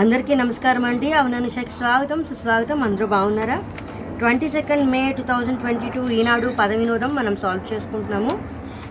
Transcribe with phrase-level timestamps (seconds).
[0.00, 1.08] అందరికీ నమస్కారం అండి.
[1.20, 2.78] అవుననుషకి స్వాగతం సుస్వాగతం.
[2.86, 3.56] అందరూ బాగున్నారా?
[4.20, 8.32] Twenty second May two thousand twenty two Eenadu పద వినోదం మనం సాల్వ్ చేసుకుంటున్నాము.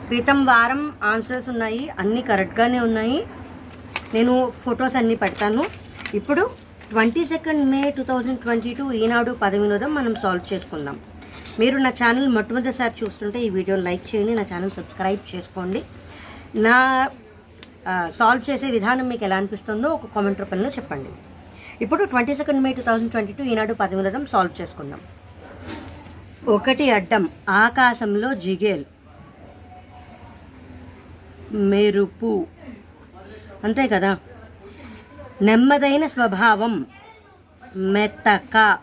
[0.09, 1.81] క్రితం వారం ఆన్సర్స్ ఉన్నాయి.
[2.01, 3.17] అన్నీ కరెక్ట్గానే ఉన్నాయి.
[4.15, 5.63] నేను ఫొటోస్ అన్నీ పెడతాను.
[6.19, 6.43] ఇప్పుడు
[6.91, 10.99] twenty second May two thousand twenty two Eenadu పద వినోదం మనం సాల్వ్ చేసుకుందాం.
[11.61, 15.81] మీరు నా ఛానల్ మొట్టమొదటిసారి చూస్తుంటే ఈ వీడియోని లైక్ చేయండి నా ఛానల్ సబ్స్క్రైబ్ చేసుకోండి.
[16.67, 16.77] నా
[18.15, 21.09] సాల్వ్ చేసే విధానం మీకు ఎలా అనిపిస్తుందో ఒక కామెంట్ రూపంలో చెప్పండి.
[21.81, 25.01] ఇప్పుడు twenty second May two thousand twenty two Eenadu పద సాల్వ్ చేసుకుందాం.
[26.47, 28.85] ఒకటి అడ్డం ఆకాశంలో జిగేల్
[31.53, 32.47] మెరుపు
[33.63, 34.17] అంతే కదా?
[35.41, 36.85] నెమ్మదైన స్వభావం
[37.75, 38.79] మెత్తక.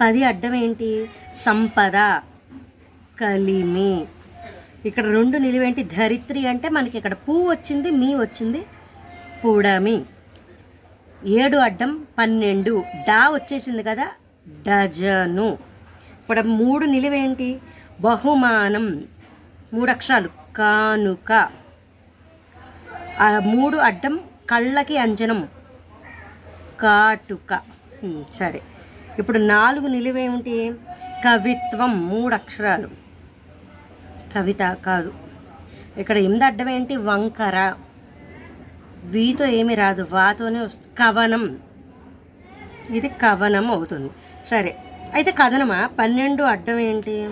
[0.00, 1.10] పది అడ్డం ఏంటి?
[1.44, 2.20] సంపద
[3.20, 4.06] కలిమి.
[4.84, 5.82] ఇక్కడ రెండు నిలువేంటి?
[5.82, 8.60] ధరిత్రి అంటే మనకి ఇక్కడ పూ వచ్చింది మీ వచ్చింది
[9.44, 10.02] పూడమి
[11.24, 12.84] ఏడు అడ్డం పన్నెండు.
[13.08, 14.06] డా వచ్చేసింది కదా
[14.68, 15.48] డజను.
[16.22, 17.60] ఇక్కడ మూడు నిలువేంటి?
[18.00, 19.04] బహుమానం.
[19.74, 20.28] మూడు అక్షరాలు.
[20.56, 21.48] కానుక.
[23.40, 25.48] మూడు అడ్డం కళ్ళకి అంజనం.
[26.80, 27.60] కాటుక.
[28.38, 28.60] సరే.
[29.18, 30.72] ఇప్పుడు నాలుగు నిలువేమిటి
[31.24, 32.06] కవిత్వం.
[32.08, 33.01] మూడు అక్షరాలు.
[34.34, 35.12] కవిత కాదు.
[35.98, 37.74] ఇక్కడ ఎనిమిది అడ్డం ఏంటి వంకర.
[39.04, 40.06] వీతో ఏమి రాదు.
[40.10, 41.58] వాతోనే వస్తుంది కవనం.
[42.90, 44.10] ఇది కవనం అవుతుంది.
[44.50, 44.76] సరే.
[45.14, 45.90] అయితే కథనమా?
[45.98, 47.30] పన్నెండు అడ్డం ఏంటి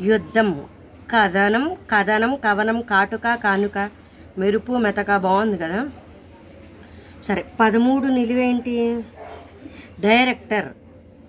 [0.00, 0.64] యుద్ధం.
[1.16, 3.90] కథనం కథనం కవనం కాటుక కానుక.
[4.38, 5.16] మెరుపు మెతక.
[5.16, 5.88] బాగుంది కదా?
[7.28, 7.44] సరే.
[7.60, 9.04] పదమూడు నిలువేంటి?
[10.00, 10.68] డైరెక్టర్.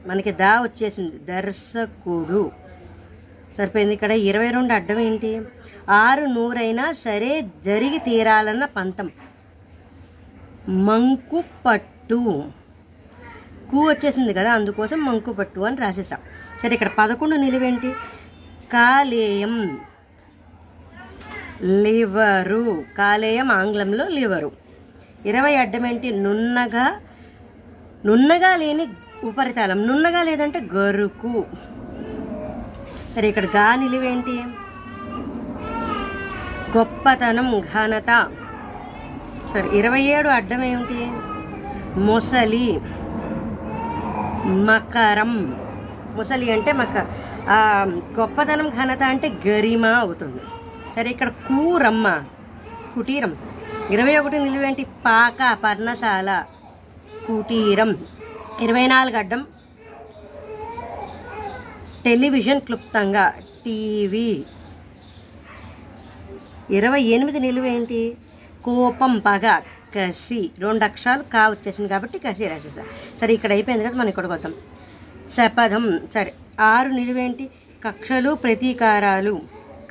[0.08, 1.18] మనకి దా వచ్చేసింది.
[1.18, 2.62] దర్శకుడు.
[3.58, 3.94] సరిపోయింది.
[3.94, 5.41] ఇక్కడ ఇరవై రెండు అడ్డం ఏంటి?
[5.90, 9.12] ఆరు నూరైనా సరే జరిగి తీరాలన్న పంతం.
[10.69, 12.44] మంకు పట్టు.
[13.72, 16.19] కూ వచ్చేసింది కదా అందుకోసం మంకు పట్టు అని రాసేసాం
[16.64, 17.91] సరే ఇక్కడ పదకొండు నిలువేంటి?
[18.74, 19.78] కాలేయం.
[21.64, 22.84] లివరు.
[22.97, 24.52] కాలేయం ఆంగ్లంలో లివరు.
[25.25, 26.12] ఇరవై అడ్డం ఏంటి?
[26.12, 27.00] నున్నగా.
[28.06, 28.88] నున్నగా లేని
[29.24, 29.88] ఉపరితలం.
[29.88, 31.46] నున్నగా లేదంటే గరుకు.
[33.13, 34.35] సరే ఇక్కడ గా నిలువేంటి
[36.75, 38.12] గొప్పతనం ఘనత.
[39.51, 41.00] సరే ఇరవై ఏడు అడ్డం ఏమిటి
[42.07, 42.68] మొసలి
[44.68, 45.34] మకరం.
[46.18, 46.97] ముసలి అంటే మక
[48.19, 50.41] గొప్పతనం ఘనత అంటే గరిమ అవుతుంది.
[50.96, 52.07] సరే ఇక్కడ కూరమ్మ
[52.96, 53.31] కుటీరం.
[53.94, 54.84] ఇరవై ఒకటి నిలువేంటి?
[55.06, 56.29] పాక పర్ణశాల
[57.28, 57.91] కుటీరం.
[58.66, 59.41] ఇరవై నాలుగు అడ్డం
[62.06, 63.30] టెలివిజన్ క్లుప్తంగా
[63.66, 64.44] టీవీ.
[66.72, 68.18] ఇరవై ఎనిమిది నిలువేంటి
[68.64, 69.59] కోపం పగ
[69.96, 70.52] కసి.
[70.59, 72.86] రెండు అక్షరాలు కా వచ్చేసింది కాబట్టి కసి రాసేద్దాం.
[73.22, 74.53] సరే ఇక్కడ అయిపోయింది కదా మనం ఇక్కడికి వద్దాం.
[75.38, 76.08] శపథం.
[76.14, 77.50] సరే ఆరు నిలువేంటి
[77.86, 79.41] కక్షలు ప్రతీకారాలు.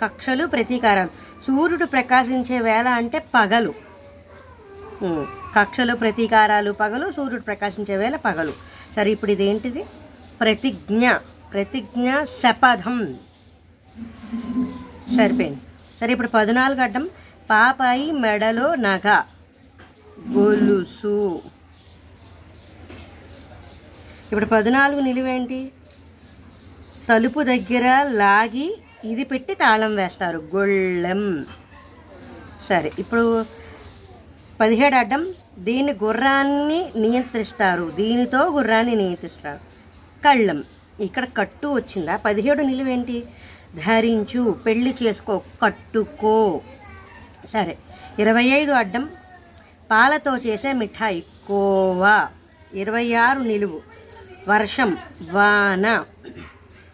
[0.01, 1.09] కక్షలు ప్రతీకారాలు.
[1.47, 3.75] సూర్యుడు ప్రకాశించే వేళ అంటే పగలు.
[5.57, 7.13] కక్షలు ప్రతీకారాలు పగలు.
[7.13, 8.53] సూర్యుడు ప్రకాశించే వేళ పగలు.
[8.97, 9.85] సరే ఇప్పుడు ఇదేంటిది?
[10.41, 11.11] ప్రతిజ్ఞ.
[11.53, 13.19] ప్రతిజ్ఞ శపథం.
[15.17, 15.61] సరిపోయింది.
[16.01, 17.11] సరే ఇప్పుడు పద్నాలుగు అడ్డం.
[17.51, 19.23] పాపాయి మెడలో నగ.
[20.31, 21.43] గొలుసు.
[24.33, 25.73] ఇప్పుడు పద్నాలుగు నిలువేంటి?
[27.09, 30.49] తలుపు దగ్గర లాగి ఇది పెట్టి తాళం వేస్తారు.
[30.57, 31.47] గొళ్ళెం.
[32.69, 33.47] సరే ఇప్పుడు
[34.61, 35.35] పదిహేడు అడ్డం.
[35.59, 37.93] దీని గుర్రాన్ని నియంత్రిస్తారు.
[37.97, 39.59] దీనితో గుర్రాన్ని నియంత్రిస్తారు.
[40.25, 40.65] కళ్ళం.
[41.01, 42.17] ఇక్కడ కట్టు వచ్చిందా?
[42.17, 43.25] పదిహేడు నిలువేంటి
[43.87, 46.61] ధరించు పెళ్ళి చేసుకో కట్టుకో.
[47.53, 47.79] సరే
[48.19, 49.09] ఇరవై ఐదు అడ్డం
[49.91, 52.29] పాలతో చేసే మిఠాయి కోవా.
[52.75, 53.81] ఇరవై ఆరు నిలువు
[54.49, 54.97] వర్షం
[55.33, 56.05] వాన.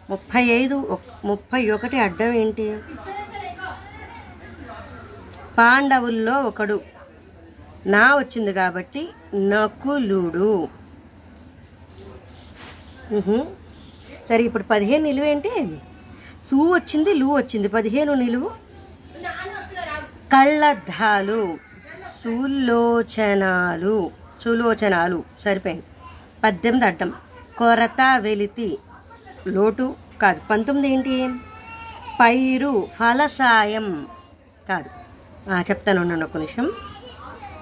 [0.09, 2.77] ముప్పై ఐదు ఒక్- ముప్పై ఒకటి అడ్డం ఏంటి?
[5.57, 6.81] పాండవుల్లో ఒకడు
[7.85, 10.67] నా వచ్చింది కాబట్టి నకులుడు.
[14.29, 15.51] సరే ఇప్పుడు పదిహేను నిలువు ఏంటి?
[16.49, 17.67] సూ వచ్చింది లు వచ్చింది.
[17.67, 18.49] పదిహేను నిలువు?
[20.33, 21.57] కళ్ళద్దాలు
[22.23, 24.11] సులోచనాలు
[24.43, 25.23] సులోచనాలు.
[25.45, 25.83] సరిపోయింది.
[26.43, 27.13] పద్దెనిమిది అడ్డం.
[27.57, 28.77] కొరత వెలితి.
[29.47, 30.41] లోటు కాదు.
[30.49, 31.39] పంతొమ్మిది ఏంటి?
[32.21, 34.07] పైరు ఫలసాయం
[34.69, 34.89] కాదు.
[35.69, 36.71] చెప్తాను ఉండండి ఒక నిమిషం.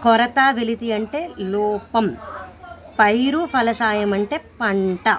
[0.03, 2.05] కొరత వెలితి అంటే లోపం.
[2.99, 5.17] పైరు ఫలసాయం అంటే పంట.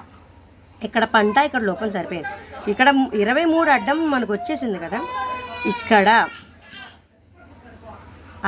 [0.87, 2.29] ఇక్కడ పంట ఇక్కడ లోపం సరిపోయింది.
[2.71, 2.89] ఇక్కడ
[3.21, 4.99] ఇరవై మూడు అడ్డం మనకు వచ్చేసింది కదా.
[5.73, 6.09] ఇక్కడ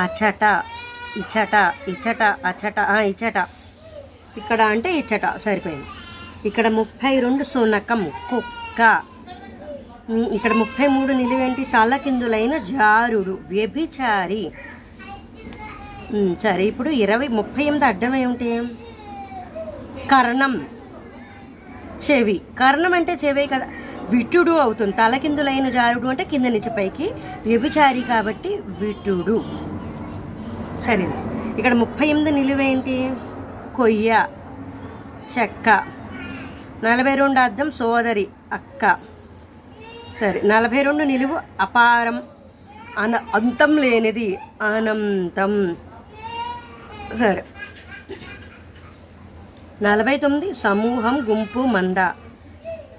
[0.04, 0.44] అచట
[1.22, 1.56] ఇచట
[1.94, 2.80] ఇచట అచట
[3.12, 3.38] ఇచట.
[4.40, 5.88] ఇక్కడ అంటే ఇచ్చట సరిపోయింది.
[6.50, 8.82] ఇక్కడ ముప్పై రెండు సునకం కుక్క
[10.36, 11.64] ఇక్కడ ముప్పై మూడు నిలువేంటి?
[11.74, 14.44] తలకిందులైన జారుడు వ్యభిచారి.
[16.44, 18.50] సరే ఇప్పుడు ఇరవై ముప్పై ఎనిమిది అడ్డం ఏమిటి
[20.14, 20.56] కర్ణం.
[22.12, 22.42] చెవి.
[22.60, 23.68] కర్ణం అంటే చెవే కదా.
[24.10, 24.92] విటుడు అవుతుంది.
[24.92, 27.12] తలకిందులైన జారుడు అంటే కింద నుంచి పైకి.
[27.46, 29.46] వ్యభిచారి కాబట్టి విటుడు.
[30.86, 31.14] సరే.
[31.58, 33.14] ఇక్కడ ముప్పై ఎనిమిది నిలువేంటి?
[33.76, 34.28] కొయ్య
[35.40, 35.70] చెక్క.
[36.84, 38.98] నలభై రెండు అర్థం సోదరి అక్క.
[40.20, 40.42] సరే.
[40.46, 42.24] నలభై రెండు నిలువు అపారం.
[42.98, 45.76] అన అంతం లేనిది అనంతం.
[47.20, 47.46] సరే.
[49.84, 51.98] నలభై తొమ్మిది సమూహం గుంపు మంద.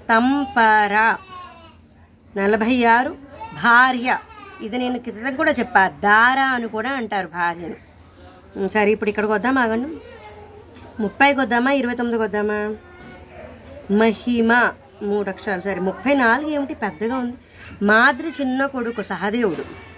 [0.09, 1.17] తంపర.
[2.37, 3.09] నలభై ఆరు
[3.63, 4.17] భార్య.
[4.61, 5.87] ఇది నేను క్రితం కూడా చెప్పా.
[5.87, 8.67] దార అని కూడా అంటారు భార్యను.
[8.67, 9.97] సరే ఇప్పుడు ఇక్కడికి వద్దాం ఆగండి.
[10.99, 12.75] ముప్పైకి వద్దామా ఇరవై తొమ్మిదికి వద్దామా?
[13.97, 14.71] మహిమ.
[15.03, 15.61] మూడు అక్షరాలు.
[15.61, 16.73] సరే ముప్పై నాలుగు ఏమిటి?
[16.73, 17.37] పెద్దగా ఉంది.
[17.85, 19.92] మాదిరి చిన్న కొడుకు సహదేవుడు.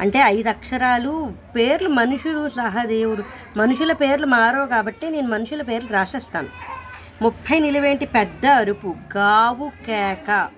[0.00, 3.24] అంటే ఐదు అక్షరాలు పేర్లు మనుషులు సహదేవుడు
[3.56, 6.48] మనుషుల పేర్లు మారవు కాబట్టి నేను మనుషుల పేర్లు రాసేస్తాను.
[7.22, 8.94] ముప్పై నిలువేంటి పెద్ద అరుపు.
[9.16, 10.48] గావు కేక.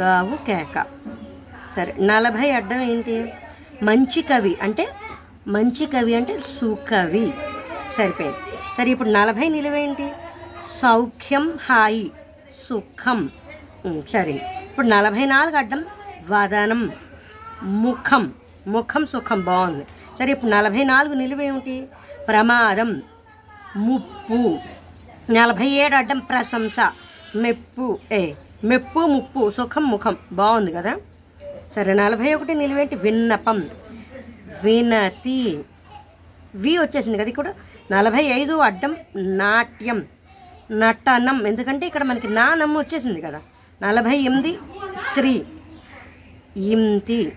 [0.00, 0.86] గావు కేక.
[1.76, 3.32] సరే నలభై అడ్డం ఏంటి?
[3.82, 4.56] మంచి కవి.
[4.62, 4.88] అంటే
[5.46, 7.32] మంచి కవి అంటే సుకవి.
[7.96, 8.38] సరిపోయింది.
[8.78, 10.10] సరే ఇప్పుడు నలభై నిలువేంటి?
[10.82, 12.10] సౌఖ్యం హాయి
[12.68, 13.30] సుఖం.
[14.12, 14.30] సరే.
[14.70, 15.84] ఇప్పుడు నలభై నాలుగు అడ్డం
[16.30, 16.90] వదనం.
[17.62, 18.32] ముఖం.
[18.66, 19.84] ముఖం సుఖం బాగుంది.
[20.18, 21.86] సరే ఇప్పుడు నలభై నాలుగు నిలువేమిటి
[22.28, 23.02] ప్రమాదం.
[23.76, 24.58] ముప్పు.
[25.32, 26.76] నలభై ఏడు అడ్డం ప్రశంస.
[27.36, 27.98] మెప్పు.
[28.12, 28.32] ఏ
[28.64, 30.16] మెప్పు ముప్పు సుఖం ముఖం.
[30.32, 30.96] బాగుంది కదా?
[31.76, 33.68] సరే నలభై ఒకటి నిలువేంటి విన్నపం.
[34.64, 35.64] వినతి.
[36.54, 37.54] వి వచ్చేసింది కదా ఇక్కడ?
[37.92, 40.02] నలభై ఐదు అడ్డం నాట్యం.
[40.70, 41.46] నటనం.
[41.46, 43.40] ఎందుకంటే ఇక్కడ మనకి నానమ్మ వచ్చేసింది కదా?
[43.82, 44.52] నలభై ఎనిమిది
[45.10, 45.44] స్త్రీ.
[46.56, 47.32] ఇంతి.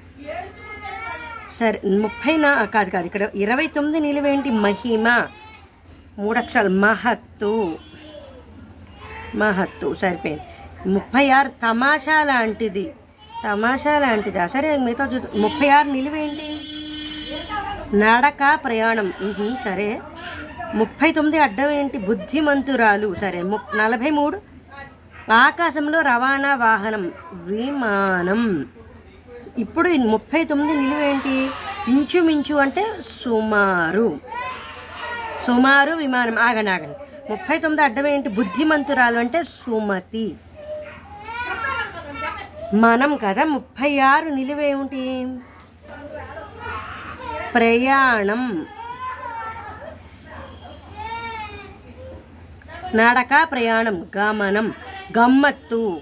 [1.62, 5.28] సరే ముప్పై నా కాదు కాదు ఇక్కడ ఇరవై తొమ్మిది నిలువేంటి మహిమ?
[6.18, 7.78] మూడు అక్షరాలు మహత్తు.
[9.36, 10.42] మహత్తు సరిపోయింది.
[10.90, 12.94] ముప్పై ఆరు తమాషా లాంటిది.
[13.46, 14.48] తమాషా లాంటిదా?
[14.48, 16.62] సరే మిగతా చూ ముప్పై ఆరు నిలువేంటి?
[17.98, 19.14] నడక ప్రయాణం.
[19.64, 20.02] సరే.
[20.74, 23.16] ముప్పై తొమ్మిది అడ్డం ఏంటి బుద్ధిమంతురాలు.
[23.16, 24.42] సరే ము నలభై మూడు.
[25.32, 27.12] ఆకాశంలో రవాణా వాహనం.
[27.34, 28.66] విమానం.
[29.58, 31.50] ఇప్పుడు ముప్పై తొమ్మిది నిలువేంటి
[31.88, 34.20] ఇంచుమించు అంటే సుమారు.
[35.48, 36.40] సుమారు విమానం.
[36.40, 36.98] ఆగండి ఆగండి.
[37.32, 38.30] ముప్పై తొమ్మిది అడ్డం ఏంటి?
[38.30, 40.36] బుద్ధిమంతురాలు అంటే సుమతి.
[42.74, 45.28] మనం కదా ముప్పై ఆరు నిలువేమిటి
[47.54, 48.66] ప్రయాణం.
[52.96, 54.74] నడక ప్రయాణం గమనం
[55.20, 56.02] గమ్మత్తు.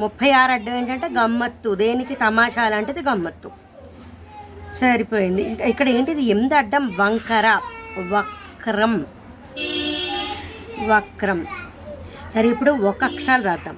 [0.00, 1.74] ముప్పై ఆరు అడ్డం ఏంటంటే గమ్మత్తు.
[1.74, 2.14] దేనికి?
[2.14, 3.50] తమాషా లాంటిది గమ్మత్తు.
[4.80, 5.42] సరిపోయింది.
[5.42, 6.22] ఇక్కడ ఏంటిది?
[6.22, 7.60] ఎనిమిది అడ్డం వంకర.
[7.98, 9.06] వక్రం.
[10.86, 11.46] వక్రం.
[12.34, 13.76] సరే ఇప్పుడు ఒక అక్షరాలు రాద్దాం.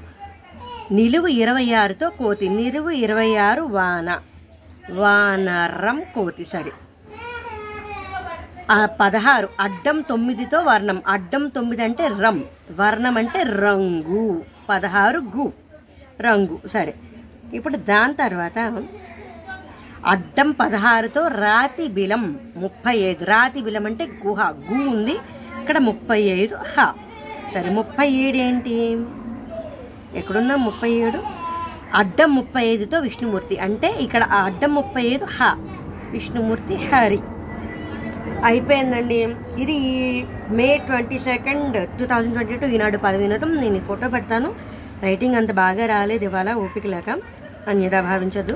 [0.92, 2.48] నిలువు ఇరవై ఆరుతో కోతి.
[2.48, 4.20] నిలువు ఇరవై ఆరు వాన.
[4.90, 6.44] వానరం కోతి.
[6.44, 6.72] సరే.
[8.70, 9.48] ఆ పదహారు.
[9.60, 11.02] అడ్డం తొమ్మిదితో వర్ణం.
[11.06, 12.44] అడ్డం తొమ్మిది అంటే రం.
[12.72, 14.44] వర్ణం అంటే రంగు.
[14.68, 15.52] పదహారు గు.
[16.20, 16.94] రంగు సరే.
[17.54, 18.82] ఇప్పుడు దాని తర్వాత
[20.06, 25.12] అడ్డం పదహారుతో రాతి బిలం ముప్పై ఐదు రాతి బిలం అంటే గుహ గు ఉంది.
[25.60, 26.94] ఇక్కడ ముప్పై ఐదు హ.
[27.54, 29.04] సరే ముప్పై ఏడు ఏంటి?
[30.14, 31.22] ఎక్కడున్నా ముప్పై ఏడు
[31.94, 33.56] అడ్డం ముప్పై ఐదుతో విష్ణుమూర్తి.
[33.56, 35.54] అంటే ఇక్కడ అడ్డం ముప్పై ఐదు హ.
[36.10, 37.18] విష్ణుమూర్తి హరి.
[38.44, 39.36] అయిపోయిందండి.
[39.58, 39.76] ఇది
[40.50, 44.69] May twenty second two thousand twenty two Eenadu పదవినోదం నేను ఫోటో పెడతాను.
[45.06, 47.08] రైటింగ్ అంత బాగా రాలేదు ఇవాళ ఓపిక లేక
[47.70, 48.54] అన్యదా భావించదు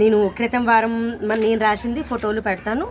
[0.00, 0.94] నేను క్రితం వారం
[1.44, 2.86] నేను రాసింది ఫోటోలు పెడతాను.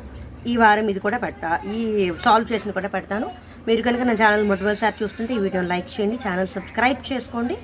[0.51, 1.82] ఈ వారం ఇది కూడా పెడతా ఈ
[2.25, 3.27] సాల్వ్ చేసింది కూడా పెడతాను.
[3.68, 7.58] మీరు కనుక నా ఛానల్ మొట్టమొదటిసారి చూస్తుంటే ఈ వీడియోని లైక్ చేయండి ఛానల్ సబ్స్క్రైబ్ చేసుకోండి.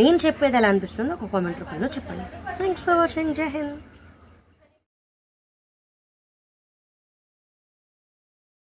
[0.00, 2.26] నేను చెప్పేది ఎలా అనిపిస్తుందో ఒక కామెంట్ రూపంలో చెప్పండి.
[2.60, 3.76] థ్యాంక్స్ ఫర్ వాచింగ్ జై హింద్